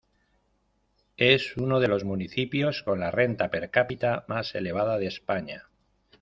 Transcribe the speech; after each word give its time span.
Es 1.17 1.57
uno 1.57 1.79
de 1.79 1.87
los 1.87 2.05
municipios 2.05 2.81
con 2.81 2.97
la 3.01 3.11
renta 3.11 3.51
per 3.51 3.69
cápita 3.69 4.25
más 4.27 4.55
elevada 4.55 4.97
de 4.97 5.05
España. 5.05 5.69